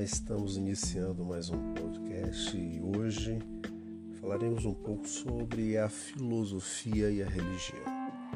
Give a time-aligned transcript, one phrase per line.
[0.00, 3.38] estamos iniciando mais um podcast e hoje
[4.20, 7.82] falaremos um pouco sobre a filosofia e a religião.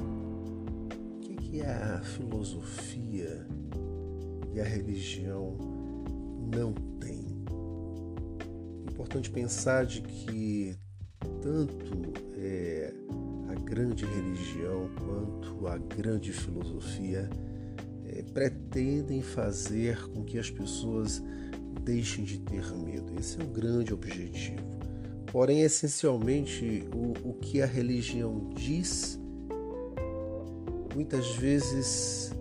[0.01, 3.47] O que, é a filosofia
[4.53, 5.57] e a religião
[6.53, 7.27] não têm?
[8.87, 10.77] É importante pensar de que
[11.41, 12.93] tanto é,
[13.49, 17.31] a grande religião quanto a grande filosofia
[18.09, 21.23] é, pretendem fazer com que as pessoas
[21.83, 23.13] deixem de ter medo.
[23.19, 24.67] Esse é o grande objetivo.
[25.27, 29.19] Porém, essencialmente, o, o que a religião diz
[30.95, 32.33] muitas vezes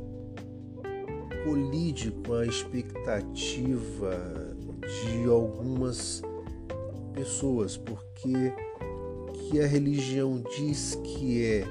[1.44, 6.22] colide com a expectativa de algumas
[7.14, 8.54] pessoas, porque
[9.34, 11.64] que a religião diz que é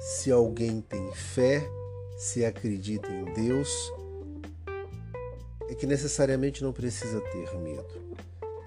[0.00, 1.68] se alguém tem fé,
[2.16, 3.92] se acredita em Deus,
[5.68, 8.06] é que necessariamente não precisa ter medo.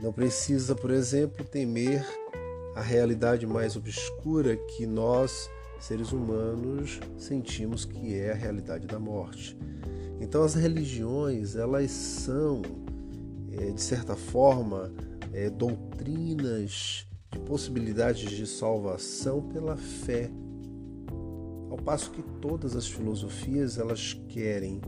[0.02, 2.06] Não precisa, por exemplo, temer
[2.76, 9.58] a realidade mais obscura que nós, seres humanos, sentimos que é a realidade da morte.
[10.22, 12.62] Então as religiões, elas são,
[13.52, 14.94] é, de certa forma,
[15.34, 20.30] é, doutrinas de possibilidades de salvação pela fé
[21.70, 24.82] ao passo que todas as filosofias elas querem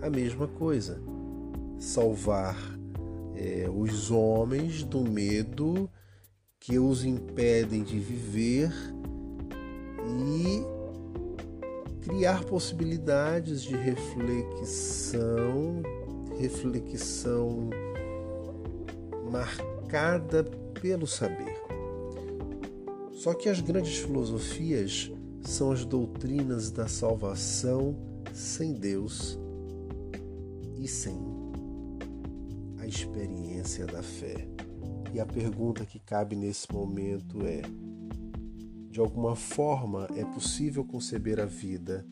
[0.00, 1.00] a mesma coisa:
[1.78, 2.56] salvar
[3.34, 5.90] é, os homens do medo
[6.58, 8.72] que os impedem de viver
[10.06, 10.64] e
[12.02, 15.82] criar possibilidades de reflexão,
[16.38, 17.68] reflexão
[19.30, 20.44] marcada
[20.80, 21.56] pelo saber.
[23.12, 25.10] Só que as grandes filosofias
[25.46, 27.96] são as doutrinas da salvação
[28.34, 29.38] sem Deus
[30.78, 31.16] e sem
[32.78, 34.48] a experiência da fé.
[35.14, 37.62] E a pergunta que cabe nesse momento é:
[38.90, 42.04] de alguma forma é possível conceber a vida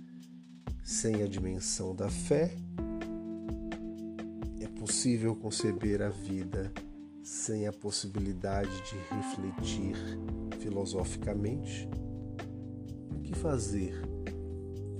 [0.82, 2.54] sem a dimensão da fé?
[4.60, 6.72] É possível conceber a vida
[7.22, 9.96] sem a possibilidade de refletir
[10.60, 11.88] filosoficamente?
[13.34, 13.94] Fazer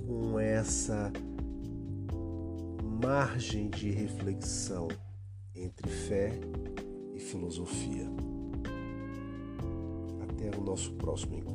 [0.05, 1.11] com essa
[2.83, 4.87] margem de reflexão
[5.55, 6.31] entre fé
[7.13, 8.07] e filosofia.
[10.23, 11.54] Até o nosso próximo encontro.